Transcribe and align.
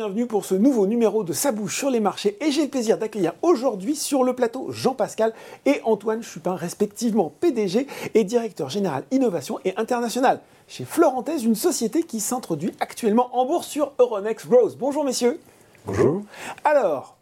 Bienvenue 0.00 0.26
pour 0.26 0.46
ce 0.46 0.54
nouveau 0.54 0.86
numéro 0.86 1.24
de 1.24 1.34
Sa 1.34 1.52
bouche 1.52 1.76
sur 1.76 1.90
les 1.90 2.00
marchés 2.00 2.38
et 2.40 2.50
j'ai 2.50 2.62
le 2.62 2.70
plaisir 2.70 2.96
d'accueillir 2.96 3.34
aujourd'hui 3.42 3.94
sur 3.94 4.24
le 4.24 4.32
plateau 4.32 4.72
Jean-Pascal 4.72 5.34
et 5.66 5.82
Antoine 5.84 6.22
Chupin, 6.22 6.54
respectivement 6.54 7.30
PDG 7.38 7.86
et 8.14 8.24
directeur 8.24 8.70
général 8.70 9.04
innovation 9.10 9.58
et 9.66 9.74
international 9.76 10.40
chez 10.68 10.86
Florentez, 10.86 11.42
une 11.42 11.54
société 11.54 12.02
qui 12.02 12.20
s'introduit 12.20 12.72
actuellement 12.80 13.28
en 13.38 13.44
bourse 13.44 13.66
sur 13.66 13.92
Euronext 13.98 14.48
Growth. 14.48 14.78
Bonjour 14.78 15.04
messieurs. 15.04 15.38
Bonjour. 15.84 16.22
Alors, 16.64 17.18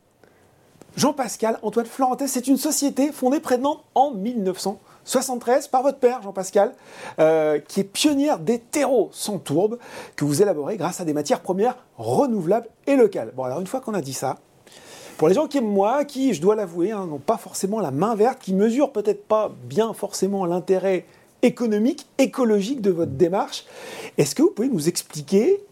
Jean-Pascal, 0.97 1.59
Antoine 1.63 1.87
Florentez, 1.87 2.29
c'est 2.29 2.47
une 2.47 2.59
société 2.59 3.11
fondée 3.11 3.41
près 3.41 3.59
de 3.59 3.65
Nantes 3.65 3.83
en 3.97 4.13
1900. 4.13 4.79
73 5.09 5.69
par 5.69 5.83
votre 5.83 5.99
père, 5.99 6.21
Jean-Pascal, 6.21 6.75
euh, 7.19 7.59
qui 7.67 7.81
est 7.81 7.85
pionnière 7.85 8.39
des 8.39 8.59
terreaux 8.59 9.09
sans 9.13 9.39
tourbe, 9.39 9.79
que 10.17 10.27
vous 10.27 10.43
élaborez 10.43 10.77
grâce 10.77 11.01
à 11.01 11.07
des 11.07 11.15
matières 11.15 11.41
premières 11.41 11.79
renouvelables 11.97 12.69
et 12.87 12.95
locales. 12.95 13.33
Bon, 13.35 13.45
alors 13.45 13.61
une 13.61 13.67
fois 13.67 13.81
qu'on 13.81 13.95
a 13.95 14.03
dit 14.03 14.13
ça, 14.13 14.37
pour 15.17 15.29
les 15.29 15.35
gens 15.35 15.49
qui 15.49 15.59
aiment 15.59 15.73
moi, 15.73 16.05
qui, 16.05 16.35
je 16.35 16.43
dois 16.43 16.55
l'avouer, 16.55 16.93
hein, 16.93 17.07
n'ont 17.07 17.19
pas 17.19 17.39
forcément 17.39 17.81
la 17.81 17.91
main 17.91 18.15
verte, 18.15 18.39
qui 18.39 18.53
mesurent 18.53 18.93
peut-être 18.93 19.27
pas 19.27 19.51
bien 19.65 19.95
forcément 19.95 20.45
l'intérêt 20.45 21.07
économique, 21.41 22.07
écologique 22.19 22.83
de 22.83 22.91
votre 22.91 23.13
démarche, 23.13 23.65
est-ce 24.19 24.35
que 24.35 24.43
vous 24.43 24.51
pouvez 24.51 24.69
nous 24.69 24.89
expliquer 24.89 25.65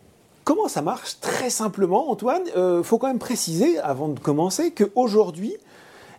comment 0.45 0.69
ça 0.69 0.81
marche 0.81 1.21
très 1.21 1.51
simplement, 1.51 2.11
Antoine? 2.11 2.43
Il 2.47 2.59
euh, 2.59 2.83
faut 2.83 2.97
quand 2.97 3.09
même 3.09 3.19
préciser, 3.19 3.79
avant 3.81 4.09
de 4.09 4.19
commencer, 4.19 4.71
qu'aujourd'hui, 4.71 5.57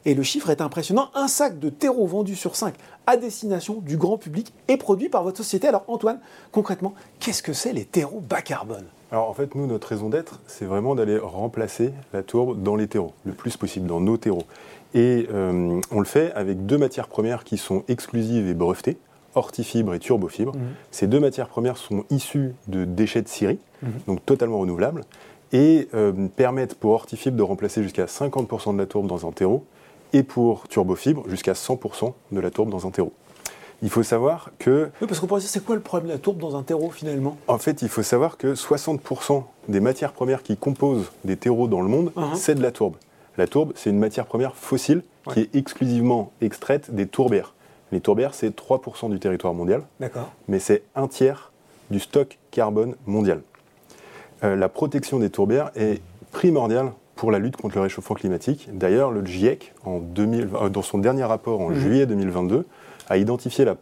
et 0.06 0.14
le 0.14 0.24
chiffre 0.24 0.50
est 0.50 0.62
impressionnant, 0.62 1.10
un 1.14 1.28
sac 1.28 1.60
de 1.60 1.70
terreau 1.70 2.06
vendu 2.06 2.36
sur 2.36 2.56
5 2.56 2.74
à 3.08 3.18
destination 3.18 3.76
du 3.82 3.98
grand 3.98 4.18
public 4.18 4.54
est 4.68 4.78
produit 4.78 5.10
par 5.10 5.24
votre 5.24 5.38
société. 5.38 5.68
Alors 5.68 5.86
Antoine, 5.88 6.20
concrètement, 6.52 6.94
qu'est-ce 7.20 7.42
que 7.42 7.54
c'est 7.54 7.74
les 7.74 7.86
terreaux 7.86 8.20
bas 8.20 8.42
carbone? 8.42 8.86
Alors 9.12 9.30
en 9.30 9.34
fait, 9.34 9.56
nous, 9.56 9.66
notre 9.66 9.88
raison 9.88 10.10
d'être, 10.10 10.42
c'est 10.48 10.66
vraiment 10.66 10.94
d'aller 10.94 11.18
remplacer 11.18 11.94
la 12.14 12.24
tourbe 12.24 12.62
dans 12.62 12.76
les 12.76 12.88
terreaux, 12.88 13.14
le 13.24 13.32
plus 13.32 13.56
possible, 13.56 13.88
dans 13.88 14.02
nos 14.02 14.18
terreaux. 14.18 14.44
Et 14.94 15.28
euh, 15.32 15.80
on 15.92 16.00
le 16.00 16.06
fait 16.06 16.34
avec 16.34 16.66
deux 16.66 16.78
matières 16.78 17.08
premières 17.08 17.46
qui 17.46 17.58
sont 17.58 17.84
exclusives 17.88 18.48
et 18.48 18.54
brevetées, 18.54 18.98
hortifibre 19.36 19.94
et 19.94 20.00
turbofibre. 20.00 20.56
Mhm. 20.56 20.62
Ces 20.92 21.08
deux 21.08 21.20
matières 21.20 21.48
premières 21.48 21.78
sont 21.78 22.04
issues 22.10 22.54
de 22.68 22.84
déchets 22.84 23.22
de 23.22 23.30
scierie, 23.30 23.60
mhm. 23.82 23.92
donc 24.08 24.26
totalement 24.26 24.60
renouvelables, 24.60 25.06
et 25.54 25.88
euh, 25.94 26.28
permettent 26.36 26.76
pour 26.76 26.92
hortifibre 26.92 27.38
de 27.38 27.44
remplacer 27.44 27.84
jusqu'à 27.84 28.06
50% 28.06 28.74
de 28.74 28.78
la 28.78 28.86
tourbe 28.86 29.08
dans 29.08 29.26
un 29.26 29.32
terreau 29.32 29.64
et 30.14 30.24
pour 30.24 30.68
turbofibre 30.68 31.24
jusqu'à 31.30 31.54
100% 31.54 32.14
de 32.32 32.40
la 32.40 32.52
tourbe 32.52 32.70
dans 32.70 32.88
un 32.88 32.92
terreau. 32.92 33.14
Il 33.84 33.90
faut 33.90 34.04
savoir 34.04 34.52
que... 34.58 34.90
Oui, 35.02 35.08
parce 35.08 35.20
qu'on 35.20 35.28
pourrait 35.28 35.42
dire, 35.42 35.50
c'est 35.50 35.64
quoi 35.64 35.76
le 35.76 35.82
problème 35.82 36.08
de 36.08 36.14
la 36.14 36.20
tourbe 36.20 36.40
dans 36.40 36.56
un 36.56 36.64
terreau 36.64 36.90
finalement? 36.90 37.38
En 37.48 37.60
fait, 37.60 37.84
il 37.84 37.90
faut 37.90 38.02
savoir 38.02 38.38
que 38.38 38.56
60% 38.56 39.44
des 39.68 39.80
matières 39.80 40.14
premières 40.14 40.42
qui 40.42 40.58
composent 40.58 41.12
des 41.26 41.38
terreaux 41.38 41.68
dans 41.68 41.82
le 41.82 41.88
monde, 41.88 42.12
uh-huh. 42.16 42.36
c'est 42.36 42.56
de 42.56 42.64
la 42.64 42.72
tourbe. 42.72 42.96
La 43.38 43.46
tourbe, 43.46 43.74
c'est 43.76 43.92
une 43.92 44.00
matière 44.00 44.26
première 44.26 44.56
fossile 44.56 45.04
qui 45.32 45.42
est 45.42 45.56
exclusivement 45.56 46.32
extraite 46.42 46.96
des 46.96 47.06
tourbières. 47.06 47.54
Les 47.92 48.02
tourbières, 48.02 48.34
c'est 48.34 48.50
3% 48.56 49.12
du 49.12 49.20
territoire 49.20 49.54
mondial. 49.54 49.84
D'accord. 50.00 50.32
Mais 50.48 50.60
c'est 50.60 50.84
un 50.96 51.08
tiers 51.08 51.52
du 51.92 52.00
stock 52.00 52.38
carbone 52.52 52.96
mondial. 53.06 53.42
Euh, 54.44 54.56
la 54.56 54.70
protection 54.70 55.20
des 55.20 55.30
tourbières 55.30 55.72
est 55.76 56.02
primordiale 56.32 56.92
pour 57.18 57.32
la 57.32 57.40
lutte 57.40 57.58
contre 57.58 57.76
le 57.76 57.82
réchauffement 57.82 58.16
climatique. 58.16 58.70
D'ailleurs, 58.72 59.12
le 59.12 59.26
GIEC, 59.26 59.74
en 59.84 60.00
2000, 60.00 60.50
euh, 60.54 60.70
dans 60.70 60.82
son 60.82 61.00
dernier 61.00 61.26
rapport 61.26 61.60
en 61.60 61.70
mhm. 61.70 61.76
juillet 61.76 62.06
2022, 62.06 62.66
a 63.10 63.18
identifié 63.18 63.66
la, 63.66 63.76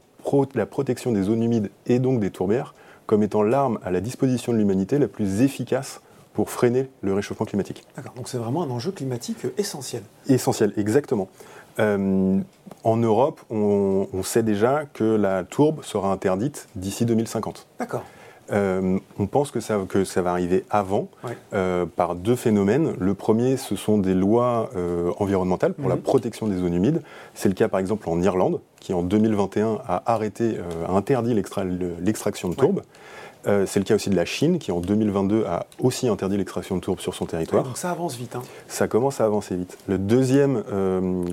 la, 0.56 0.66
protection 0.66 1.12
des 1.12 1.22
zones 1.22 1.44
humides 1.44 1.70
et 1.86 2.00
donc 2.00 2.20
des 2.20 2.32
tourbières 2.32 2.74
comme 3.06 3.22
étant 3.22 3.44
l'arme 3.44 3.78
à 3.84 3.92
la 3.92 4.02
disposition 4.02 4.52
de 4.52 4.58
l'humanité 4.58 4.98
la 4.98 5.08
plus 5.08 5.42
efficace 5.42 6.02
pour 6.34 6.50
freiner 6.50 6.90
le 7.02 7.14
réchauffement 7.14 7.46
climatique. 7.46 7.84
D'accord, 7.96 8.14
donc 8.14 8.28
c'est 8.28 8.38
vraiment 8.38 8.64
un 8.64 8.70
enjeu 8.70 8.92
climatique 8.92 9.46
essentiel. 9.58 10.02
Essentiel, 10.28 10.74
exactement. 10.76 11.30
Euh, 11.80 12.40
en 12.84 12.98
Europe, 12.98 13.42
on, 13.50 14.08
on, 14.12 14.24
sait 14.24 14.44
déjà 14.44 14.86
que 14.86 15.04
la 15.04 15.44
tourbe 15.44 15.84
sera 15.84 16.12
interdite 16.12 16.68
d'ici 16.76 17.06
2050. 17.06 17.68
D'accord. 17.80 18.04
Euh, 18.52 19.00
on 19.18 19.28
pense 19.28 19.52
que 19.52 19.60
ça, 19.60 19.80
que 19.88 20.04
ça 20.04 20.22
va 20.22 20.32
arriver 20.32 20.66
avant 20.70 21.08
euh, 21.54 21.86
par 21.86 22.16
deux 22.16 22.36
phénomènes. 22.36 22.94
Le 23.00 23.14
premier, 23.14 23.58
ce 23.58 23.76
sont 23.76 23.98
des 23.98 24.14
lois 24.14 24.70
euh, 24.76 25.12
environnementales 25.20 25.74
pour 25.74 25.90
la 25.90 25.96
mhm. 25.96 26.02
protection 26.02 26.48
des 26.48 26.58
zones 26.58 26.74
humides. 26.74 27.02
C'est 27.34 27.50
le 27.50 27.56
cas 27.56 27.68
par 27.68 27.80
exemple 27.80 28.10
en 28.10 28.22
Irlande, 28.22 28.60
qui 28.80 28.94
en 28.94 29.02
2021 29.02 29.80
a 29.88 30.04
arrêté, 30.06 30.58
a 30.88 30.92
interdit 30.92 31.34
l'extraction 31.34 32.50
de 32.50 32.56
tourbe. 32.56 32.82
c'est 33.46 33.78
le 33.78 33.84
cas 33.84 33.96
aussi 33.96 34.10
de 34.10 34.16
la 34.16 34.26
Chine, 34.26 34.60
qui 34.60 34.72
en 34.72 34.80
2022 34.80 35.46
a 35.46 35.66
aussi 35.80 36.08
interdit 36.08 36.38
l'extraction 36.38 36.76
de 36.76 36.82
tourbe 36.82 37.00
sur 37.00 37.16
son 37.16 37.26
territoire. 37.26 37.64
donc 37.64 37.78
ça 37.78 37.90
avance 37.90 38.16
vite. 38.16 38.36
Hein. 38.36 38.44
Ça 38.68 38.88
commence 38.88 39.22
à 39.22 39.26
avancer 39.26 39.56
vite. 39.56 39.78
Le 39.88 39.98
deuxième, 39.98 40.64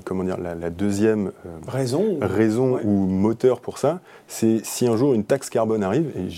comment 0.03 0.23
dire, 0.23 0.37
la, 0.39 0.69
deuxième 0.71 1.31
raison, 1.67 2.17
raison 2.21 2.79
ou 2.83 3.05
moteur 3.05 3.59
pour 3.59 3.77
ça, 3.77 3.99
c'est 4.27 4.65
si 4.65 4.87
un 4.87 4.97
jour 4.97 5.13
une 5.13 5.23
taxe 5.23 5.49
carbone 5.49 5.83
arrive, 5.83 6.11
et 6.17 6.29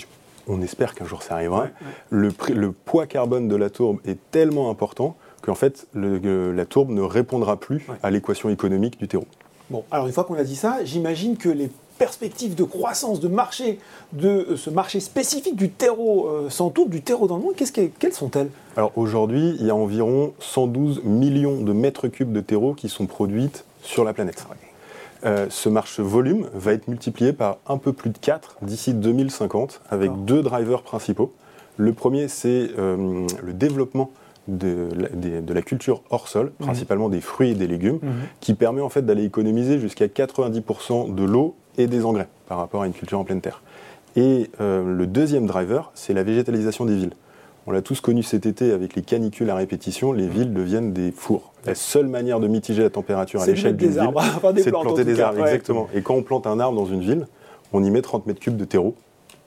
on 0.47 0.61
espère 0.61 0.95
qu'un 0.95 1.05
jour 1.05 1.23
ça 1.23 1.35
arrivera, 1.35 1.67
Le, 2.09 2.31
poids 2.71 3.07
carbone 3.07 3.47
de 3.47 3.55
la 3.55 3.69
tourbe 3.69 3.99
est 4.05 4.17
tellement 4.31 4.69
important 4.69 5.15
qu'en 5.41 5.55
fait, 5.55 5.87
la 5.93 6.65
tourbe 6.65 6.89
ne 6.89 7.01
répondra 7.01 7.57
plus 7.57 7.85
à 8.03 8.11
l'équation 8.11 8.49
économique 8.49 8.99
du 8.99 9.07
terreau. 9.07 9.27
Bon, 9.69 9.83
alors 9.89 10.05
une 10.05 10.13
fois 10.13 10.23
qu'on 10.23 10.35
a 10.35 10.43
dit 10.43 10.55
ça, 10.55 10.83
j'imagine 10.83 11.37
que 11.37 11.49
les 11.49 11.71
perspectives 11.97 12.55
de 12.55 12.63
croissance 12.63 13.19
de 13.19 13.27
marché, 13.27 13.79
de 14.13 14.27
euh, 14.27 14.57
ce 14.57 14.69
marché 14.69 14.99
spécifique 14.99 15.55
du 15.55 15.69
terreau 15.69 16.27
euh, 16.27 16.49
sans 16.49 16.69
tourbe, 16.69 16.89
du 16.89 17.01
terreau 17.01 17.27
dans 17.27 17.37
le 17.37 17.43
monde, 17.43 17.55
quelles 17.55 18.13
sont-elles? 18.13 18.49
Alors 18.75 18.91
aujourd'hui, 18.95 19.55
il 19.59 19.65
y 19.65 19.69
a 19.69 19.75
environ 19.75 20.33
112 20.39 21.03
millions 21.03 21.61
de 21.61 21.73
mètres 21.73 22.07
cubes 22.07 22.33
de 22.33 22.41
terreau 22.41 22.73
qui 22.73 22.89
sont 22.89 23.05
produits 23.05 23.49
sur 23.81 24.03
la 24.03 24.13
planète. 24.13 24.45
Euh, 25.25 25.47
ce 25.49 25.69
marché 25.69 26.03
volume 26.03 26.47
va 26.53 26.73
être 26.73 26.87
multiplié 26.87 27.33
par 27.33 27.57
un 27.67 27.77
peu 27.77 27.93
plus 27.93 28.11
de 28.11 28.17
4 28.17 28.57
d'ici 28.61 28.93
2050 28.93 29.81
avec 29.89 30.11
deux 30.25 30.43
drivers 30.43 30.83
principaux. 30.83 31.33
Le 31.77 31.93
premier, 31.93 32.27
c'est 32.27 32.69
euh, 32.77 33.25
le 33.43 33.53
développement 33.53 34.11
de 34.47 34.89
la, 35.47 35.61
culture 35.63 36.03
hors 36.11 36.27
sol, 36.27 36.51
mhm. 36.59 36.67
principalement 36.67 37.09
des 37.09 37.21
fruits 37.21 37.51
et 37.51 37.55
des 37.55 37.67
légumes, 37.67 37.99
mhm. 38.01 38.11
qui 38.39 38.53
permet 38.53 38.81
en 38.81 38.89
fait 38.89 39.01
d'aller 39.01 39.23
économiser 39.23 39.79
jusqu'à 39.79 40.05
90% 40.05 41.15
de 41.15 41.23
l'eau 41.23 41.55
et 41.77 41.87
des 41.87 42.05
engrais 42.05 42.27
par 42.47 42.59
rapport 42.59 42.83
à 42.83 42.87
une 42.87 42.93
culture 42.93 43.19
en 43.19 43.23
pleine 43.23 43.41
terre. 43.41 43.61
Et 44.15 44.49
euh, 44.61 44.95
le 44.95 45.07
deuxième 45.07 45.47
driver, 45.47 45.91
c'est 45.95 46.13
la 46.13 46.23
végétalisation 46.23 46.85
des 46.85 46.95
villes. 46.95 47.13
On 47.67 47.71
l'a 47.71 47.81
tous 47.81 47.99
connu 47.99 48.21
cet 48.21 48.45
été 48.45 48.71
avec 48.71 48.95
les 48.95 49.01
canicules 49.01 49.49
à 49.49 49.55
répétition, 49.55 50.13
les 50.13 50.27
villes 50.27 50.53
deviennent 50.53 50.93
des 50.93 51.11
fours. 51.11 51.51
La 51.65 51.75
seule 51.75 52.07
manière 52.07 52.39
de 52.39 52.47
mitiger 52.47 52.83
la 52.83 52.89
température 52.89 53.41
à 53.41 53.45
l'échelle 53.45 53.75
d'une 53.75 53.89
ville, 53.89 54.01
c'est 54.57 54.65
de 54.65 54.69
planter 54.71 55.03
des 55.03 55.19
arbres. 55.19 55.41
Exactement. 55.41 55.87
Et 55.93 56.01
quand 56.01 56.15
on 56.15 56.23
plante 56.23 56.47
un 56.47 56.59
arbre 56.59 56.77
dans 56.77 56.85
une 56.85 57.01
ville, 57.01 57.27
on 57.73 57.83
y 57.83 57.89
met 57.89 58.01
30 58.01 58.25
mètres 58.27 58.39
cubes 58.39 58.57
de 58.57 58.65
terreau 58.65 58.95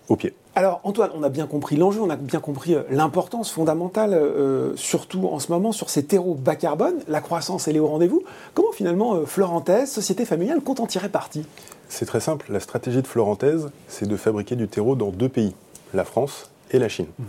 au 0.09 0.17
pied. 0.17 0.35
Alors 0.55 0.81
Antoine, 0.85 1.11
on 1.15 1.23
a 1.23 1.29
bien 1.29 1.47
compris 1.47 1.77
l'enjeu, 1.77 2.01
on 2.01 2.11
a 2.11 2.17
bien 2.17 2.41
compris 2.41 2.75
euh, 2.75 2.83
l'importance 2.91 3.51
fondamentale, 3.51 4.13
euh, 4.15 4.75
surtout 4.75 5.29
en 5.29 5.39
ce 5.39 5.53
moment, 5.53 5.71
sur 5.71 5.91
ces 5.91 6.05
terreaux 6.05 6.35
bas 6.35 6.57
carbone. 6.57 6.95
La 7.07 7.21
croissance, 7.21 7.69
elle 7.69 7.77
est 7.77 7.81
au 7.81 7.87
rendez-vous. 7.87 8.25
Comment 8.55 8.73
finalement 8.73 9.15
euh, 9.15 9.27
Florentaise, 9.27 9.91
société 9.91 10.25
familiale, 10.25 10.61
compte 10.61 10.81
en 10.81 10.87
tirer 10.87 11.09
parti 11.09 11.45
C'est 11.89 12.07
très 12.07 12.21
simple. 12.21 12.47
La 12.51 12.61
stratégie 12.61 13.03
de 13.03 13.07
Florentaise, 13.07 13.71
c'est 13.87 14.09
de 14.09 14.17
fabriquer 14.17 14.57
du 14.57 14.67
terreau 14.67 14.97
dans 14.97 15.11
deux 15.11 15.29
pays, 15.29 15.55
la 15.95 16.05
France 16.05 16.51
et 16.73 16.79
la 16.79 16.89
Chine. 16.89 17.07
Mhm. 17.19 17.27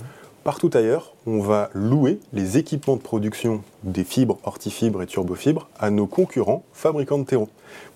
Partout 0.49 0.71
ailleurs, 0.73 1.13
on 1.27 1.41
va 1.41 1.69
louer 1.75 2.19
les 2.33 2.57
équipements 2.57 2.95
de 2.95 3.01
production 3.01 3.61
des 3.83 4.03
fibres, 4.03 4.39
hortifibres 4.43 5.03
et 5.03 5.05
turbofibres 5.05 5.69
à 5.79 5.91
nos 5.91 6.07
concurrents 6.07 6.63
fabricants 6.73 7.19
de 7.19 7.23
terreau, 7.23 7.49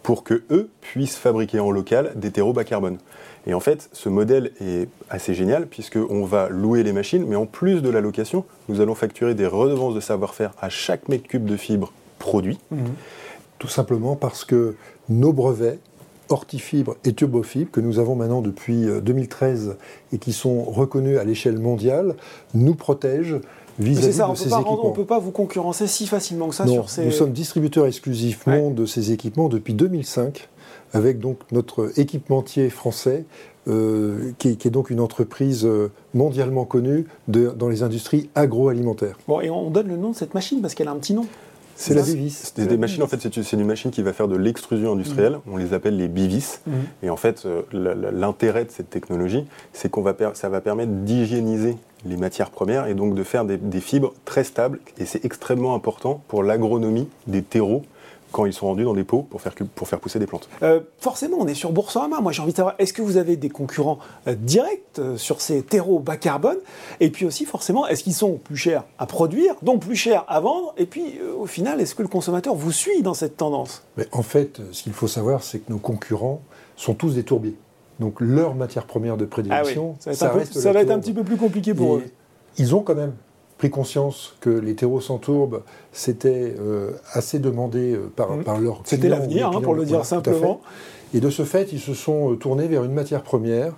pour 0.04 0.24
que 0.24 0.44
eux 0.52 0.70
puissent 0.80 1.16
fabriquer 1.16 1.60
en 1.60 1.72
local 1.72 2.12
des 2.14 2.30
terreaux 2.30 2.54
bas 2.54 2.64
carbone. 2.64 3.00
Et 3.48 3.56
en 3.56 3.60
fait, 3.60 3.90
ce 3.92 4.08
modèle 4.08 4.52
est 4.62 4.88
assez 5.10 5.34
génial 5.34 5.66
puisqu'on 5.66 6.26
va 6.26 6.48
louer 6.48 6.84
les 6.84 6.94
machines, 6.94 7.26
mais 7.26 7.36
en 7.36 7.48
plus 7.48 7.82
de 7.82 7.90
la 7.90 8.02
location, 8.02 8.46
nous 8.70 8.82
allons 8.82 8.94
facturer 8.94 9.34
des 9.34 9.48
redevances 9.48 9.96
de 9.96 10.00
savoir-faire 10.00 10.52
à 10.62 10.70
chaque 10.70 11.10
mètre 11.10 11.28
cube 11.28 11.46
de 11.46 11.58
fibres 11.58 11.92
produit. 12.20 12.60
Mmh. 12.70 12.78
Tout 13.58 13.68
simplement 13.68 14.16
parce 14.16 14.46
que 14.46 14.76
nos 15.10 15.34
brevets 15.34 15.80
hortifibre 16.34 16.96
et 17.06 17.14
turbofibre 17.14 17.72
que 17.72 17.80
nous 17.80 18.00
avons 18.00 18.16
maintenant 18.16 18.42
depuis 18.42 18.86
2013 19.02 19.70
euh, 19.70 19.74
et 20.12 20.18
qui 20.18 20.34
sont 20.34 20.64
reconnus 20.64 21.18
à 21.18 21.24
l'échelle 21.24 21.60
mondiale 21.60 22.16
nous 22.54 22.76
protègent 22.76 23.40
vis-à-vis 23.80 24.18
de 24.18 24.36
ces 24.36 24.48
équipements. 24.48 24.86
on 24.86 24.90
ne 24.90 24.96
peut 24.96 25.06
pas 25.06 25.20
vous 25.20 25.32
concurrencer 25.32 25.88
si 25.88 26.06
facilement 26.06 26.50
que 26.50 26.56
ça 26.56 26.68
sur 26.68 26.90
ces... 26.90 27.06
Nous 27.06 27.12
sommes 27.12 27.32
distributeurs 27.32 27.88
exclusivement 27.88 28.70
de 28.70 28.86
ces 28.86 29.12
équipements 29.12 29.50
depuis 29.50 29.74
2005 29.74 30.50
avec 30.94 31.20
donc 31.20 31.40
notre 31.52 31.92
équipementier 32.00 32.70
français 32.70 33.26
euh, 33.68 34.32
qui, 34.38 34.50
est 34.50 34.70
donc 34.70 34.90
une 34.90 35.00
entreprise 35.00 35.66
euh, 35.66 35.90
mondialement 36.14 36.66
connue 36.66 37.08
dans 37.28 37.70
les 37.70 37.82
industries 37.82 38.30
agroalimentaires. 38.36 39.18
Bon, 39.28 39.40
et 39.40 39.50
on 39.50 39.70
donne 39.70 39.88
le 39.88 39.98
nom 39.98 40.12
de 40.12 40.16
cette 40.16 40.34
machine 40.34 40.62
parce 40.62 40.76
qu'elle 40.76 40.88
a 40.90 40.92
un 40.92 40.98
petit 40.98 41.14
nom. 41.14 41.26
C'est 41.76 41.94
la 41.94 42.02
bivis. 42.02 42.52
C'est 42.56 42.68
des 42.68 42.78
machines, 42.78 43.04
en 43.04 43.08
fait, 43.08 43.20
c'est 43.22 43.54
une 43.54 43.66
machine 43.66 43.92
qui 43.92 44.02
va 44.02 44.14
faire 44.14 44.28
de 44.28 44.36
l'extrusion 44.36 44.94
industrielle. 44.94 45.34
Mm. 45.34 45.54
On 45.54 45.58
les 45.58 45.74
appelle 45.74 45.98
les 45.98 46.08
bivis. 46.08 46.60
Mm. 46.66 46.72
Et 47.04 47.10
en 47.10 47.18
fait, 47.18 47.46
euh, 47.46 47.62
l'intérêt 47.72 48.66
de 48.66 48.72
cette 48.72 48.90
technologie, 48.90 49.46
c'est 49.74 49.90
qu'on 49.90 50.02
va, 50.02 50.16
ça 50.34 50.50
va 50.50 50.62
permettre 50.62 50.92
d'hygiéniser 50.92 51.78
les 52.06 52.18
matières 52.18 52.50
premières 52.50 52.88
et 52.88 52.96
donc 52.96 53.16
de 53.16 53.24
faire 53.24 53.46
des, 53.46 53.58
des 53.58 53.80
fibres 53.80 54.14
très 54.26 54.44
stables. 54.44 54.80
Et 54.98 55.06
c'est 55.06 55.24
extrêmement 55.26 55.74
important 55.74 56.22
pour 56.28 56.44
l'agronomie 56.44 57.08
des 57.28 57.42
terreaux 57.42 57.84
quand 58.34 58.46
ils 58.46 58.52
sont 58.52 58.68
rendus 58.68 58.84
dans 58.84 58.94
des 58.94 59.06
pots 59.06 59.22
pour 59.22 59.40
faire, 59.40 59.54
pour 59.76 59.88
faire 59.88 60.00
pousser 60.00 60.20
des 60.20 60.28
plantes. 60.28 60.50
Euh, 60.64 60.82
forcément, 61.00 61.38
on 61.40 61.48
est 61.48 61.54
sur 61.54 61.72
Boursorama. 61.72 62.20
Moi, 62.20 62.34
j'ai 62.34 62.42
envie 62.42 62.52
de 62.52 62.58
savoir, 62.58 62.76
est-ce 62.80 62.92
que 62.92 63.02
vous 63.02 63.16
avez 63.16 63.38
des 63.38 63.50
concurrents 63.50 64.00
euh, 64.28 64.36
directs 64.36 64.82
euh, 65.00 65.16
sur 65.16 65.40
ces 65.40 65.62
terreaux 65.62 66.00
bas 66.00 66.18
carbone? 66.18 66.58
Et 67.00 67.10
puis 67.12 67.26
aussi, 67.26 67.46
forcément, 67.46 67.88
est-ce 67.88 68.04
qu'ils 68.04 68.16
sont 68.16 68.34
plus 68.34 68.58
chers 68.58 68.84
à 68.98 69.06
produire, 69.06 69.56
donc 69.62 69.82
plus 69.82 69.96
chers 69.96 70.26
à 70.28 70.40
vendre? 70.42 70.74
Et 70.78 70.86
puis, 70.86 71.20
au 71.38 71.46
final, 71.46 71.80
est-ce 71.80 71.96
que 71.96 72.02
le 72.02 72.08
consommateur 72.10 72.56
vous 72.56 72.72
suit 72.72 73.04
dans 73.04 73.14
cette 73.14 73.38
tendance? 73.38 73.84
Mais 73.98 74.08
En 74.12 74.24
fait, 74.24 74.60
ce 74.72 74.84
qu'il 74.84 74.94
faut 74.94 75.08
savoir, 75.08 75.44
c'est 75.44 75.60
que 75.60 75.72
nos 75.72 75.78
concurrents 75.78 76.42
sont 76.76 76.96
tous 76.96 77.14
des 77.14 77.24
tourbiers. 77.24 77.56
Donc 78.00 78.20
leur 78.20 78.56
matière 78.56 78.86
première 78.88 79.18
de 79.18 79.26
prédilection, 79.26 79.96
ah 80.08 80.14
ça 80.14 80.30
va 80.30 80.42
être, 80.42 80.58
un, 80.58 80.62
ça 80.62 80.72
va 80.74 80.82
être 80.82 80.90
un 80.90 81.00
petit 81.00 81.14
peu 81.14 81.24
plus 81.24 81.38
compliqué 81.38 81.76
pour 81.76 81.98
eux. 81.98 82.04
Ils 82.58 82.74
ont 82.76 82.82
quand 82.82 82.96
même 82.96 83.14
pris 83.64 83.70
conscience 83.70 84.36
que 84.42 84.50
les 84.50 84.76
terreaux 84.76 85.00
sans 85.00 85.20
tourbe, 85.20 85.62
c'était 85.94 86.54
euh, 86.60 86.92
assez 87.14 87.40
demandé 87.40 87.94
euh, 87.94 88.12
par, 88.14 88.32
mmh. 88.32 88.44
par 88.44 88.60
leurs 88.60 88.82
C'était 88.84 89.08
l'avenir, 89.08 89.48
hein, 89.48 89.62
pour 89.62 89.74
le 89.74 89.86
dire 89.86 90.04
simplement. 90.04 90.60
Et 91.14 91.22
de 91.22 91.30
ce 91.30 91.46
fait, 91.46 91.72
ils 91.72 91.80
se 91.80 91.94
sont 91.94 92.34
euh, 92.34 92.36
tournés 92.36 92.68
vers 92.68 92.84
une 92.84 92.92
matière 92.92 93.22
première 93.22 93.72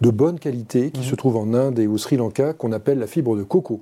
de 0.00 0.10
bonne 0.10 0.38
qualité 0.38 0.90
qui 0.90 1.00
mmh. 1.00 1.04
se 1.04 1.14
trouve 1.14 1.36
en 1.36 1.54
Inde 1.54 1.78
et 1.78 1.86
au 1.86 1.98
Sri 1.98 2.16
Lanka, 2.16 2.52
qu'on 2.52 2.72
appelle 2.72 2.98
la 2.98 3.06
fibre 3.06 3.36
de 3.36 3.42
coco. 3.42 3.80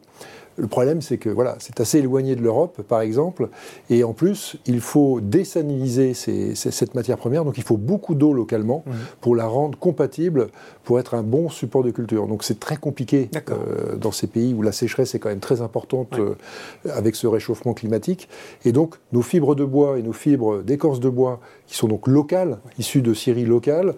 Le 0.57 0.69
problème, 0.69 1.03
c'est 1.03 1.19
que 1.19 1.29
voilà, 1.29 1.57
c'est 1.59 1.81
assez 1.81 1.99
éloigné 1.99 2.37
de 2.37 2.41
l'Europe, 2.41 2.83
par 2.83 3.01
exemple, 3.01 3.49
et 3.91 4.05
en 4.05 4.13
plus, 4.13 4.57
il 4.67 4.81
faut 4.81 5.21
désaliniser 5.21 6.15
cette 6.15 6.95
matière 6.95 7.19
première, 7.19 7.45
donc 7.45 7.59
il 7.59 7.65
faut 7.65 7.77
beaucoup 7.77 8.15
d'eau 8.15 8.33
localement 8.33 8.85
mmh. 8.87 8.91
pour 9.21 9.35
la 9.35 9.47
rendre 9.47 9.77
compatible 9.77 10.49
pour 10.85 11.01
être 11.01 11.15
un 11.15 11.25
bon 11.25 11.49
support 11.49 11.83
de 11.83 11.91
culture. 11.91 12.29
Donc 12.29 12.45
c'est 12.45 12.61
très 12.61 12.77
compliqué 12.77 13.29
euh, 13.51 13.97
dans 13.97 14.13
ces 14.13 14.29
pays 14.29 14.55
où 14.55 14.63
la 14.63 14.71
sécheresse 14.71 15.17
est 15.17 15.19
quand 15.19 15.31
même 15.31 15.41
très 15.41 15.61
importante 15.61 16.21
euh, 16.21 16.37
avec 16.89 17.17
ce 17.17 17.27
réchauffement 17.27 17.75
climatique. 17.75 18.29
Et 18.65 18.71
donc 18.71 18.95
nos 19.13 19.23
fibres 19.23 19.57
de 19.57 19.65
bois 19.65 19.99
et 19.99 20.03
nos 20.03 20.13
fibres 20.13 20.63
d'écorce 20.63 21.01
de 21.01 21.09
bois, 21.09 21.41
qui 21.67 21.75
sont 21.75 21.89
donc 21.89 22.07
locales, 22.07 22.59
issues 22.79 23.03
de 23.03 23.13
scieries 23.13 23.45
locales, 23.45 23.95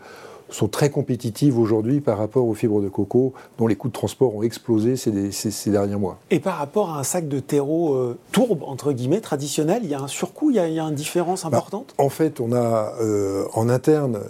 sont 0.49 0.69
très 0.69 0.91
compétitives 0.91 1.59
aujourd'hui 1.59 2.01
par 2.01 2.19
rapport 2.19 2.47
aux 2.47 2.55
fibres 2.55 2.81
de 2.81 2.89
coco, 2.89 3.33
dont 3.59 3.67
les 3.67 3.77
coûts 3.77 3.89
de 3.89 3.93
transport 3.93 4.35
ont 4.35 4.43
explosé 4.43 4.97
ces, 4.97 5.71
derniers 5.71 5.97
mois. 5.97 6.19
Et 6.31 6.41
par 6.41 6.57
rapport 6.57 6.91
à 6.91 7.01
un 7.01 7.03
sac 7.03 7.29
de 7.29 7.41
terreau 7.41 7.95
euh, 7.95 8.19
tourbe, 8.33 8.63
entre 8.63 8.93
guillemets, 8.93 9.21
traditionnel, 9.21 9.81
il 9.83 9.91
y 9.91 9.95
a 9.95 10.01
un 10.01 10.09
surcoût, 10.09 10.51
il 10.51 10.57
y 10.57 10.61
a, 10.61 10.83
une 10.83 10.95
différence 10.95 11.43
bah, 11.43 11.49
importante? 11.49 11.95
En 11.99 12.09
fait, 12.09 12.41
on 12.41 12.53
a 12.53 12.93
euh, 13.01 13.45
en 13.55 13.69
interne 13.69 14.21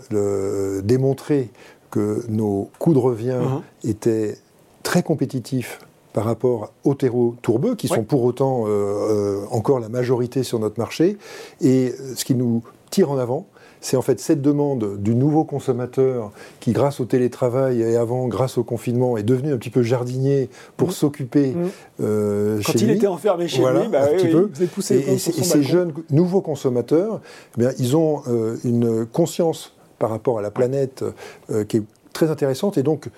démontré 0.82 1.50
que 1.90 2.24
nos 2.28 2.70
coûts 2.78 2.94
de 2.94 2.98
revient 2.98 3.38
uh-huh. 3.40 3.88
étaient 3.90 4.38
très 4.82 5.02
compétitifs 5.02 5.80
par 6.16 6.24
rapport 6.24 6.72
aux 6.84 6.94
terreaux 6.94 7.34
tourbeux, 7.42 7.74
qui 7.74 7.88
sont 7.88 8.02
pour 8.02 8.24
autant 8.24 8.64
euh, 8.66 9.44
encore 9.50 9.80
la 9.80 9.90
majorité 9.90 10.44
sur 10.44 10.58
notre 10.58 10.80
marché. 10.80 11.18
Et 11.60 11.92
ce 12.14 12.24
qui 12.24 12.34
nous 12.34 12.62
tire 12.88 13.10
en 13.10 13.18
avant, 13.18 13.44
c'est 13.80 13.96
en 13.96 14.02
fait 14.02 14.20
cette 14.20 14.42
demande 14.42 15.00
du 15.00 15.14
nouveau 15.14 15.44
consommateur 15.44 16.32
qui, 16.60 16.72
grâce 16.72 17.00
au 17.00 17.04
télétravail 17.04 17.82
et 17.82 17.96
avant, 17.96 18.28
grâce 18.28 18.58
au 18.58 18.64
confinement, 18.64 19.16
est 19.16 19.22
devenu 19.22 19.52
un 19.52 19.58
petit 19.58 19.70
peu 19.70 19.82
jardinier 19.82 20.48
pour 20.76 20.88
mmh. 20.88 20.92
s'occuper 20.92 21.50
mmh. 21.50 21.66
Euh, 22.00 22.60
Quand 22.64 22.74
il 22.74 22.90
était 22.90 23.06
enfermé 23.06 23.48
chez 23.48 23.58
lui, 23.58 23.88
bah, 23.90 24.04
un 24.04 24.16
petit 24.16 24.28
peu. 24.28 24.50
vous 24.52 24.66
poussé 24.66 24.96
et, 24.96 25.14
et, 25.14 25.18
ces 25.18 25.62
jeunes 25.62 25.92
nouveaux 26.10 26.40
consommateurs, 26.40 27.20
eh 27.56 27.60
bien, 27.60 27.70
ils 27.78 27.96
ont 27.96 28.22
euh, 28.28 28.56
une 28.64 29.06
conscience 29.06 29.74
par 29.98 30.10
rapport 30.10 30.38
à 30.38 30.42
la 30.42 30.50
planète 30.50 31.04
euh, 31.50 31.64
qui 31.64 31.78
est 31.78 31.82
très 32.12 32.30
intéressante 32.30 32.78
et 32.78 32.82
donc 32.82 33.08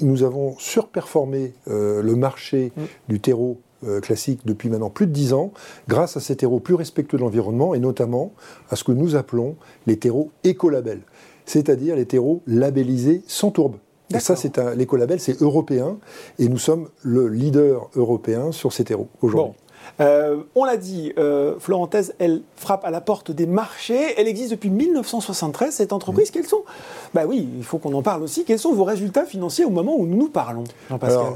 nous 0.00 0.22
avons 0.22 0.54
surperformé 0.58 1.52
le 1.66 2.14
marché 2.14 2.70
mmh. 2.76 2.82
du 3.08 3.20
terreau 3.20 3.58
classique 4.00 4.40
depuis 4.44 4.68
maintenant 4.68 4.90
plus 4.90 5.06
de 5.06 5.12
10 5.12 5.32
ans, 5.32 5.52
grâce 5.88 6.16
à 6.16 6.20
ces 6.20 6.36
terreaux 6.36 6.60
plus 6.60 6.74
respectueux 6.74 7.18
de 7.18 7.22
l'environnement 7.22 7.74
et 7.74 7.78
notamment 7.78 8.32
à 8.70 8.76
ce 8.76 8.84
que 8.84 8.92
nous 8.92 9.16
appelons 9.16 9.56
les 9.86 9.98
terreaux 9.98 10.30
écolabels, 10.44 11.02
c'est-à-dire 11.46 11.96
les 11.96 12.06
terreaux 12.06 12.42
labellisés 12.46 13.22
sans 13.26 13.50
tourbe. 13.50 13.76
Et 14.14 14.20
ça, 14.20 14.36
c'est 14.36 14.58
un 14.58 14.74
l'écolabel, 14.74 15.18
c'est 15.18 15.40
européen, 15.42 15.96
et 16.38 16.48
nous 16.48 16.58
sommes 16.58 16.88
le 17.02 17.28
leader 17.28 17.88
européen 17.96 18.52
sur 18.52 18.72
ces 18.72 18.84
terreaux 18.84 19.08
aujourd'hui. 19.22 19.54
Euh, 20.00 20.42
on 20.54 20.64
l'a 20.64 20.76
dit, 20.76 21.12
euh, 21.18 21.54
Florentaise, 21.58 22.14
elle 22.18 22.42
frappe 22.56 22.84
à 22.84 22.90
la 22.90 23.00
porte 23.00 23.30
des 23.30 23.46
marchés. 23.46 24.14
Elle 24.16 24.28
existe 24.28 24.50
depuis 24.50 24.70
1973, 24.70 25.74
cette 25.74 25.92
entreprise. 25.92 26.30
Quels 26.30 26.46
sont? 26.46 26.64
Bah 27.12 27.22
oui, 27.26 27.48
il 27.56 27.64
faut 27.64 27.78
qu'on 27.78 27.92
en 27.94 28.02
parle 28.02 28.22
aussi. 28.22 28.44
Quels 28.44 28.58
sont 28.58 28.72
vos 28.72 28.84
résultats 28.84 29.24
financiers 29.24 29.64
au 29.64 29.70
moment 29.70 29.94
où 29.96 30.06
nous 30.06 30.16
nous 30.16 30.28
parlons, 30.28 30.64
Jean-Pascal? 30.88 31.34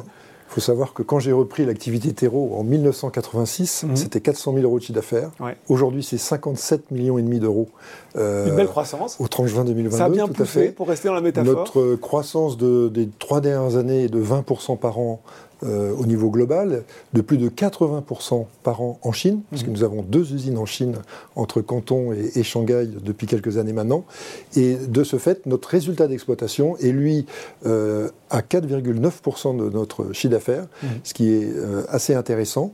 Il 0.49 0.55
faut 0.55 0.61
savoir 0.63 0.95
que 0.95 1.03
quand 1.03 1.19
j'ai 1.19 1.33
repris 1.33 1.67
l'activité 1.67 2.13
terreau 2.15 2.55
en 2.57 2.65
1986, 2.65 3.85
mhm. 3.85 3.97
c'était 3.97 4.21
400 4.23 4.55
000 4.55 4.65
euros 4.65 4.79
de 4.79 4.83
chiffre 4.83 4.95
d'affaires. 4.95 5.31
Aujourd'hui, 5.69 6.03
c'est 6.03 6.17
57 6.17 6.91
millions 6.91 7.19
et 7.19 7.23
demi 7.23 7.39
d'euros. 7.39 7.69
Euh, 8.17 8.49
Une 8.49 8.57
belle 8.57 8.67
croissance. 8.67 9.17
Au 9.21 9.29
30 9.29 9.47
juin 9.47 9.65
2022. 9.65 9.97
Ça 9.97 10.07
a 10.07 10.09
bien 10.09 10.27
poussé, 10.27 10.71
pour 10.71 10.89
rester 10.89 11.09
dans 11.09 11.15
la 11.15 11.21
métaphore. 11.21 11.55
Notre 11.55 11.97
croissance 11.97 12.57
des 12.57 13.09
trois 13.19 13.43
dernières 13.43 13.77
années 13.77 14.05
est 14.05 14.09
de 14.09 14.23
20% 14.23 14.79
par 14.79 14.99
an 14.99 15.21
euh, 15.65 15.93
au 15.97 16.07
niveau 16.07 16.31
global, 16.31 16.85
de 17.15 17.21
plus 17.21 17.37
de 17.37 17.49
80% 17.49 18.47
par 18.63 18.81
an 18.81 19.01
en 19.03 19.11
Chine, 19.11 19.41
puisque 19.51 19.67
mhm. 19.67 19.73
nous 19.73 19.83
avons 19.83 20.03
deux 20.03 20.33
usines 20.33 20.57
en 20.57 20.67
Chine 20.67 20.95
entre 21.35 21.61
Canton 21.61 22.13
et, 22.13 22.43
Shanghai 22.45 22.87
depuis 22.87 23.27
quelques 23.27 23.59
années 23.59 23.73
maintenant. 23.73 24.05
Et 24.57 24.77
de 24.77 25.03
ce 25.03 25.17
fait, 25.17 25.47
notre 25.47 25.69
résultat 25.69 26.07
d'exploitation 26.07 26.77
est 26.77 26.93
lui 26.93 27.27
euh, 27.67 28.09
à 28.31 28.41
4,9% 28.41 29.57
de 29.57 29.69
notre 29.71 30.13
chiffre 30.13 30.33
d'affaires, 30.33 30.67
mhm. 30.83 30.89
ce 31.03 31.15
qui 31.15 31.33
est 31.33 31.51
euh, 31.57 31.83
assez 31.89 32.15
intéressant. 32.15 32.73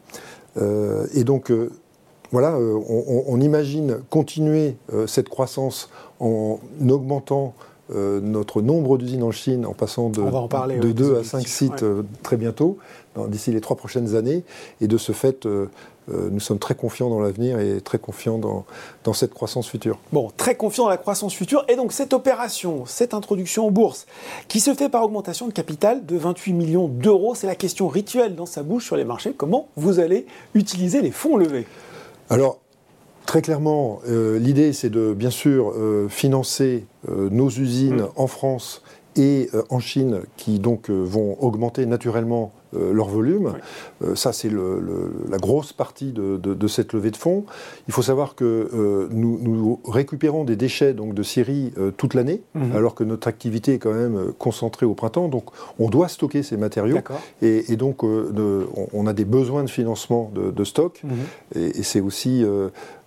et 1.15 1.25
donc, 1.25 1.51
voilà, 2.31 2.59
on, 2.59 3.25
on, 3.27 3.41
imagine 3.41 3.99
continuer 4.11 4.77
cette 5.07 5.29
croissance 5.29 5.89
en 6.21 6.59
augmentant 6.89 7.55
euh, 7.93 8.21
notre 8.21 8.63
nombre 8.63 8.97
d'usines 8.97 9.23
en 9.23 9.31
Chine 9.31 9.67
en 9.67 9.75
passant 9.75 10.09
de, 10.09 10.23
de 10.81 10.93
2 10.93 11.19
à 11.19 11.25
5 11.25 11.47
sites 11.47 11.83
euh, 11.83 12.03
très 12.23 12.39
bientôt, 12.39 12.79
d'ici 13.29 13.53
les 13.53 13.61
trois 13.61 13.77
prochaines 13.77 14.17
années. 14.17 14.43
Et 14.81 14.87
de 14.89 14.97
ce 14.97 15.13
fait, 15.13 15.47
euh, 15.47 15.69
nous 16.09 16.41
sommes 16.41 16.59
très 16.59 16.75
confiants 16.75 17.11
dans 17.11 17.21
l'avenir 17.21 17.61
et 17.61 17.83
très 17.83 17.99
confiants 17.99 18.39
dans, 18.39 18.65
dans, 19.05 19.13
cette 19.13 19.35
croissance 19.35 19.69
future. 19.69 19.99
Bon, 20.13 20.31
très 20.37 20.55
confiants 20.55 20.85
dans 20.85 20.91
la 20.91 20.97
croissance 20.97 21.35
future. 21.35 21.65
Et 21.69 21.77
donc 21.77 21.93
cette 21.93 22.15
opération, 22.15 22.85
cette 22.87 23.13
introduction 23.13 23.67
en 23.67 23.71
bourse, 23.71 24.07
qui 24.49 24.61
se 24.61 24.73
fait 24.75 24.89
par 24.89 25.05
augmentation 25.05 25.47
de 25.47 25.53
capital 25.53 26.07
de 26.07 26.17
28 26.17 26.53
millions 26.55 26.89
d'euros, 26.89 27.35
c'est 27.35 27.47
la 27.47 27.55
question 27.55 27.89
rituelle 27.89 28.35
dans 28.35 28.47
sa 28.47 28.63
bouche 28.63 28.87
sur 28.87 28.97
les 28.97 29.05
marchés. 29.05 29.35
Comment 29.37 29.69
vous 29.77 30.01
allez 30.01 30.27
utiliser 30.55 31.03
les 31.03 31.11
fonds 31.11 31.37
levés? 31.37 31.67
Alors, 32.31 32.59
Très 33.27 33.41
clairement, 33.43 34.01
euh, 34.07 34.39
l'idée, 34.39 34.73
c'est 34.73 34.91
de 34.91 35.15
bien 35.15 35.31
sûr 35.31 35.71
euh, 35.71 36.09
financer 36.09 36.87
euh, 37.09 37.29
nos 37.31 37.49
usines 37.49 38.03
mm. 38.03 38.09
en 38.17 38.27
France 38.27 38.83
et 39.17 39.49
en 39.71 39.79
Chine, 39.79 40.23
qui 40.37 40.59
donc 40.59 40.91
vont 40.91 41.41
augmenter 41.41 41.87
naturellement 41.87 42.53
leur 42.75 43.09
volume. 43.09 43.55
Euh, 44.03 44.15
ça, 44.15 44.33
c'est 44.33 44.51
la 44.51 45.39
grosse 45.39 45.73
partie 45.73 46.13
de, 46.13 46.69
cette 46.69 46.93
levée 46.93 47.11
de 47.11 47.17
fonds. 47.17 47.45
Il 47.89 47.95
faut 47.95 48.03
savoir 48.03 48.35
que 48.35 48.45
euh, 48.45 49.09
nous, 49.11 49.81
récupérons 49.87 50.45
des 50.45 50.57
déchets 50.57 50.95
donc, 50.95 51.15
de 51.15 51.23
Syrie 51.23 51.73
toute 51.97 52.15
l'année, 52.15 52.43
mhm. 52.55 52.75
alors 52.75 52.95
que 52.95 53.05
notre 53.05 53.29
activité 53.29 53.75
est 53.75 53.79
quand 53.79 53.93
même 53.93 54.33
concentrée 54.39 54.87
au 54.87 54.95
printemps. 54.95 55.29
Donc, 55.29 55.45
on 55.79 55.89
doit 55.89 56.09
stocker 56.09 56.43
ces 56.43 56.57
matériaux. 56.57 56.99
Et, 57.43 57.77
donc, 57.77 58.03
on, 58.03 59.07
a 59.07 59.13
des 59.13 59.25
besoins 59.25 59.65
de 59.65 59.71
financement 59.71 60.31
de, 60.35 60.65
stock. 60.65 61.03
Mhm. 61.05 61.63
Et, 61.63 61.83
c'est 61.83 62.01
aussi. 62.01 62.45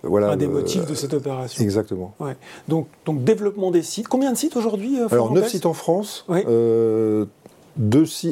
voilà, 0.02 0.30
un 0.30 0.36
des 0.36 0.46
motifs 0.46 0.86
de 0.86 0.94
cette 0.94 1.14
opération. 1.14 1.62
Exactement. 1.62 2.14
Donc, 2.68 2.86
donc, 3.04 3.24
développement 3.24 3.70
des 3.70 3.82
sites. 3.82 4.08
Combien 4.08 4.32
de 4.32 4.36
sites 4.36 4.56
aujourd'hui 4.56 4.98
Alors, 5.10 5.32
9 5.32 5.48
sites 5.48 5.66
en 5.66 5.74
France, 5.74 6.24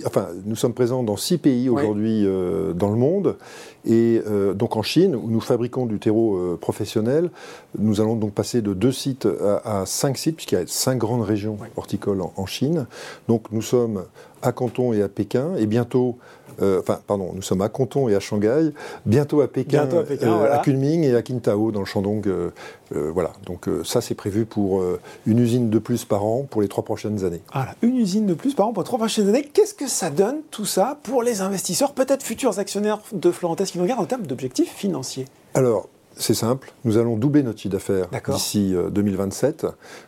enfin, 0.04 0.28
nous 0.44 0.56
sommes 0.56 0.74
présents 0.74 1.02
dans 1.02 1.16
six 1.16 1.38
pays 1.38 1.68
aujourd'hui 1.68 2.24
euh, 2.26 2.72
dans 2.72 2.90
le 2.90 2.96
monde. 2.96 3.36
Et 3.84 4.20
euh, 4.26 4.52
donc 4.52 4.76
en 4.76 4.82
Chine, 4.82 5.14
où 5.14 5.28
nous 5.28 5.40
fabriquons 5.40 5.86
du 5.86 5.98
terreau 5.98 6.36
euh, 6.36 6.58
professionnel, 6.60 7.30
nous 7.78 8.00
allons 8.00 8.16
donc 8.16 8.32
passer 8.32 8.62
de 8.62 8.74
deux 8.74 8.92
sites 8.92 9.28
à, 9.64 9.84
cinq 9.86 10.18
sites, 10.18 10.36
puisqu'il 10.36 10.58
y 10.58 10.60
a 10.60 10.66
cinq 10.66 10.98
grandes 10.98 11.22
régions 11.22 11.58
horticoles 11.76 12.20
en, 12.20 12.46
Chine. 12.46 12.86
Donc 13.28 13.52
nous 13.52 13.62
sommes 13.62 14.04
à 14.42 14.52
Canton 14.52 14.92
et 14.92 15.02
à 15.02 15.08
Pékin, 15.08 15.54
et 15.56 15.66
bientôt 15.66 16.16
euh, 16.62 16.80
enfin, 16.80 17.00
pardon, 17.06 17.32
nous 17.34 17.42
sommes 17.42 17.60
à 17.60 17.68
Canton 17.68 18.08
et 18.08 18.14
à 18.14 18.20
Shanghai, 18.20 18.72
bientôt 19.04 19.40
à 19.40 19.48
Pékin, 19.48 19.88
euh, 19.92 20.52
à, 20.52 20.58
Kunming 20.58 21.04
et 21.04 21.14
à 21.14 21.22
Qingdao 21.22 21.70
dans 21.70 21.80
le 21.80 21.86
Shandong. 21.86 22.26
Euh, 22.26 22.50
voilà, 22.90 23.32
donc 23.44 23.68
ça 23.84 24.00
c'est 24.00 24.14
prévu 24.14 24.46
pour 24.46 24.82
une 25.26 25.38
usine 25.38 25.70
de 25.70 25.78
plus 25.78 26.04
par 26.04 26.24
an 26.24 26.46
pour 26.48 26.62
les 26.62 26.68
trois 26.68 26.84
prochaines 26.84 27.24
années. 27.24 27.42
Voilà, 27.52 27.74
une 27.82 27.96
usine 27.96 28.26
de 28.26 28.34
plus 28.34 28.54
par 28.54 28.68
an 28.68 28.72
pour 28.72 28.82
les 28.82 28.86
trois 28.86 28.98
prochaines 28.98 29.28
années. 29.28 29.42
Qu'est-ce 29.42 29.74
que 29.74 29.88
ça 29.88 30.10
donne 30.10 30.38
tout 30.50 30.64
ça 30.64 30.98
pour 31.02 31.22
les 31.22 31.40
investisseurs, 31.40 31.92
peut-être 31.92 32.22
futurs 32.22 32.58
actionnaires 32.58 33.00
de 33.12 33.30
Florentès 33.30 33.70
qui 33.70 33.78
nous 33.78 33.84
regardent 33.84 34.02
en 34.02 34.06
termes 34.06 34.26
d'objectifs 34.26 34.72
financiers? 34.72 35.26
Alors, 35.54 35.88
C'est 36.18 36.34
simple, 36.34 36.72
nous 36.86 36.96
allons 36.96 37.16
doubler 37.16 37.42
notre 37.42 37.58
chiffre 37.58 37.72
d'affaires 37.72 38.08
d'ici 38.28 38.74
2027, 38.90 39.66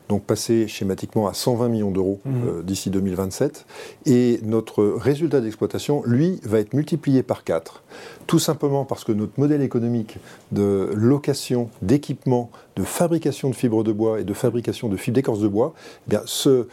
donc 0.09 0.25
passer 0.25 0.67
schématiquement 0.67 1.29
à 1.29 1.35
120 1.35 1.69
millions 1.69 1.91
d'euros 1.91 2.21
mmh. 2.25 2.63
d'ici 2.63 2.89
2027, 2.89 3.67
et 4.07 4.41
notre 4.43 4.85
résultat 4.85 5.43
d'exploitation, 5.43 6.03
lui, 6.07 6.41
va 6.45 6.61
être 6.61 6.73
multiplié 6.73 7.23
par 7.23 7.45
4, 7.45 7.83
tout 8.27 8.39
simplement 8.39 8.87
parce 8.87 9.05
que 9.05 9.13
notre 9.13 9.39
modèle 9.39 9.61
économique 9.61 10.17
de 10.51 10.91
location, 10.95 11.69
d'équipement, 11.83 12.51
de 12.77 12.85
fabrication 12.85 13.51
de 13.51 13.55
fibres 13.55 13.85
de 13.85 13.93
bois 13.93 14.21
et 14.21 14.25
de 14.25 14.35
fabrication 14.35 14.89
de 14.89 14.97
fibres 14.97 15.17
d'écorce 15.17 15.41
de 15.41 15.49
bois, 15.49 15.75
eh 16.07 16.11
bien 16.11 16.23
ce, 16.25 16.69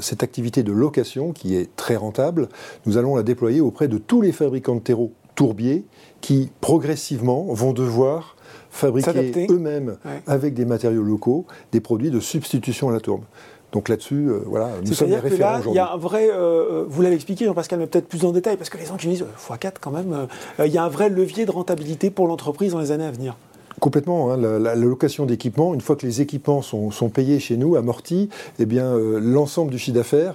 cette 0.00 0.22
activité 0.22 0.62
de 0.62 0.72
location 0.72 1.32
qui 1.32 1.56
est 1.56 1.74
très 1.74 1.96
rentable, 1.96 2.48
nous 2.86 2.96
allons 2.96 3.16
la 3.16 3.24
déployer 3.24 3.60
auprès 3.60 3.88
de 3.88 3.98
tous 3.98 4.20
les 4.20 4.32
fabricants 4.32 4.76
de 4.76 4.80
terreau 4.80 5.12
tourbiers 5.34 5.84
qui 6.20 6.50
progressivement 6.60 7.44
vont 7.52 7.72
devoir 7.72 8.36
fabriquer 8.78 9.46
eux-mêmes 9.50 9.96
avec 10.26 10.54
des 10.54 10.64
matériaux 10.64 11.02
locaux 11.02 11.46
des 11.72 11.80
produits 11.80 12.10
de 12.10 12.20
substitution 12.20 12.88
à 12.88 12.92
la 12.92 13.00
tourbe. 13.00 13.24
Donc 13.72 13.90
là-dessus, 13.90 14.28
euh, 14.28 14.40
voilà, 14.46 14.70
nous 14.84 14.94
sommes 14.94 15.10
les 15.10 15.16
référents 15.16 15.60
Il 15.66 15.74
y 15.74 15.78
a 15.78 15.92
un 15.92 15.98
vrai, 15.98 16.30
euh, 16.32 16.84
vous 16.88 17.02
l'avez 17.02 17.16
expliqué, 17.16 17.44
Jean-Pascal, 17.44 17.78
mais 17.78 17.86
peut-être 17.86 18.08
plus 18.08 18.24
en 18.24 18.32
détail, 18.32 18.56
parce 18.56 18.70
que 18.70 18.78
les 18.78 18.86
gens 18.86 18.96
qui 18.96 19.08
disent 19.08 19.26
x4 19.46 19.72
quand 19.80 19.90
même, 19.90 20.26
euh, 20.58 20.66
il 20.66 20.72
y 20.72 20.78
a 20.78 20.84
un 20.84 20.88
vrai 20.88 21.10
levier 21.10 21.44
de 21.44 21.50
rentabilité 21.50 22.10
pour 22.10 22.26
l'entreprise 22.26 22.72
dans 22.72 22.80
les 22.80 22.92
années 22.92 23.04
à 23.04 23.10
venir. 23.10 23.36
Complètement. 23.78 24.32
Hein, 24.32 24.36
la, 24.38 24.74
location 24.74 25.26
d'équipement, 25.26 25.74
une 25.74 25.82
fois 25.82 25.96
que 25.96 26.06
les 26.06 26.22
équipements 26.22 26.62
sont, 26.62 27.10
payés 27.10 27.40
chez 27.40 27.58
nous, 27.58 27.76
amortis, 27.76 28.30
eh 28.58 28.64
bien 28.64 28.96
l'ensemble 28.96 29.70
du 29.70 29.78
chiffre 29.78 29.96
d'affaires 29.96 30.34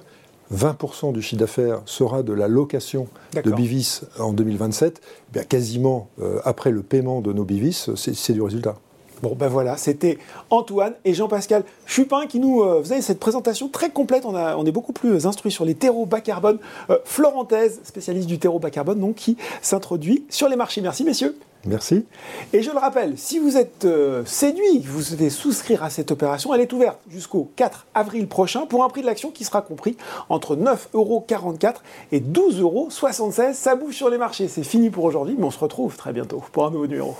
20% 0.53 1.13
du 1.13 1.21
chiffre 1.21 1.39
d'affaires 1.39 1.81
sera 1.85 2.23
de 2.23 2.33
la 2.33 2.47
location 2.47 3.07
de 3.33 3.51
Bivis 3.51 4.01
en 4.19 4.33
2027, 4.33 5.01
eh 5.03 5.33
bien 5.33 5.43
quasiment 5.43 6.09
euh, 6.21 6.39
après 6.45 6.71
le 6.71 6.83
paiement 6.83 7.21
de 7.21 7.33
nos 7.33 7.43
Bivis, 7.43 7.89
c'est 7.95 8.33
du 8.33 8.41
résultat. 8.41 8.75
Bon, 9.23 9.35
ben 9.39 9.47
voilà, 9.47 9.77
c'était 9.77 10.17
Antoine 10.49 10.95
et 11.05 11.13
Jean-Pascal 11.13 11.63
Chupin 11.85 12.27
qui 12.27 12.39
nous 12.39 12.61
euh, 12.61 12.81
faisaient 12.81 13.01
cette 13.01 13.21
présentation 13.21 13.69
très 13.69 13.89
complète. 13.89 14.25
On, 14.25 14.35
a, 14.35 14.57
on 14.57 14.65
est 14.65 14.71
beaucoup 14.71 14.91
plus 14.91 15.25
instruits 15.25 15.51
sur 15.51 15.63
les 15.63 15.75
terreaux 15.75 16.05
bas 16.05 16.19
carbone. 16.19 16.59
Euh, 16.89 16.97
Florentaise, 17.05 17.79
spécialiste 17.85 18.27
du 18.27 18.37
terreau 18.37 18.59
bas 18.59 18.69
carbone, 18.69 18.99
donc 18.99 19.15
qui 19.15 19.37
s'introduit 19.61 20.25
sur 20.27 20.49
les 20.49 20.57
marchés. 20.57 20.81
Merci, 20.81 21.05
messieurs. 21.05 21.37
Merci. 21.65 22.05
Et 22.51 22.61
je 22.61 22.71
le 22.71 22.77
rappelle, 22.77 23.17
si 23.17 23.39
vous 23.39 23.55
êtes 23.55 23.85
euh, 23.85 24.25
séduit, 24.25 24.79
vous 24.79 25.01
souhaitez 25.01 25.29
souscrire 25.29 25.81
à 25.83 25.89
cette 25.89 26.11
opération, 26.11 26.53
elle 26.53 26.59
est 26.59 26.73
ouverte 26.73 26.99
jusqu'au 27.09 27.49
4 27.55 27.87
avril 27.93 28.27
prochain 28.27 28.65
pour 28.65 28.83
un 28.83 28.89
prix 28.89 29.01
de 29.01 29.05
l'action 29.05 29.31
qui 29.31 29.45
sera 29.45 29.61
compris 29.61 29.95
entre 30.27 30.57
9,44€ 30.57 31.75
et 32.11 32.19
12,76€. 32.19 33.53
Ça 33.53 33.75
bouge 33.75 33.95
sur 33.95 34.09
les 34.09 34.17
marchés. 34.17 34.49
C'est 34.49 34.63
fini 34.63 34.89
pour 34.89 35.05
aujourd'hui, 35.05 35.35
mais 35.37 35.45
on 35.45 35.51
se 35.51 35.59
retrouve 35.59 35.95
très 35.95 36.11
bientôt 36.11 36.43
pour 36.51 36.65
un 36.65 36.71
nouveau 36.71 36.87
numéro. 36.87 37.15